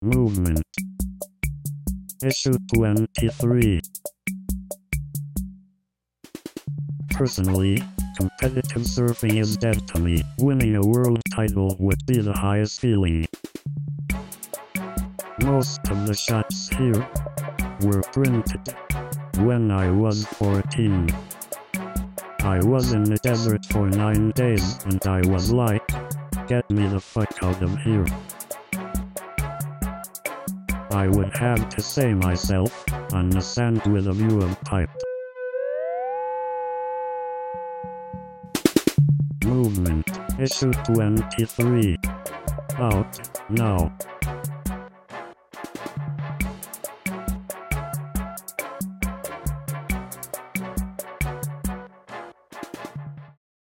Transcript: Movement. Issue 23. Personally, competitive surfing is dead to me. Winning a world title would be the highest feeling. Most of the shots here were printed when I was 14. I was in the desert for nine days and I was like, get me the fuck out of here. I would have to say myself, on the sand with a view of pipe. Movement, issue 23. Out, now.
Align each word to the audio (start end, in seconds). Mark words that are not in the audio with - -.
Movement. 0.00 0.62
Issue 2.22 2.54
23. 2.72 3.80
Personally, 7.10 7.82
competitive 8.16 8.82
surfing 8.82 9.40
is 9.40 9.56
dead 9.56 9.88
to 9.88 10.00
me. 10.00 10.22
Winning 10.38 10.76
a 10.76 10.86
world 10.86 11.20
title 11.34 11.74
would 11.80 11.98
be 12.06 12.20
the 12.20 12.32
highest 12.32 12.80
feeling. 12.80 13.26
Most 15.42 15.80
of 15.90 16.06
the 16.06 16.14
shots 16.14 16.68
here 16.68 17.04
were 17.82 18.02
printed 18.12 18.72
when 19.38 19.72
I 19.72 19.90
was 19.90 20.24
14. 20.26 21.08
I 22.44 22.60
was 22.62 22.92
in 22.92 23.02
the 23.02 23.18
desert 23.24 23.66
for 23.66 23.88
nine 23.88 24.30
days 24.30 24.78
and 24.84 25.04
I 25.08 25.22
was 25.28 25.50
like, 25.50 25.84
get 26.46 26.70
me 26.70 26.86
the 26.86 27.00
fuck 27.00 27.42
out 27.42 27.60
of 27.60 27.76
here. 27.78 28.06
I 30.90 31.06
would 31.08 31.36
have 31.36 31.68
to 31.70 31.80
say 31.82 32.14
myself, 32.14 32.84
on 33.12 33.28
the 33.30 33.40
sand 33.40 33.82
with 33.92 34.06
a 34.06 34.12
view 34.12 34.40
of 34.40 34.60
pipe. 34.62 34.90
Movement, 39.44 40.08
issue 40.38 40.72
23. 40.72 41.98
Out, 42.78 43.40
now. 43.50 43.92